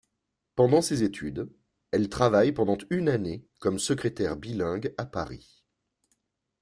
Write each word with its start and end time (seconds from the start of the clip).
Pendant 0.55 0.81
ses 0.81 1.03
études, 1.03 1.47
elle 1.91 2.09
travaille 2.09 2.53
pendant 2.53 2.75
une 2.89 3.07
année 3.07 3.45
comme 3.59 3.77
secrétaire 3.77 4.35
bilingue 4.35 4.95
à 4.97 5.05
Paris. 5.05 5.63